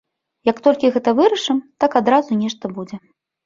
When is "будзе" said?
2.77-2.95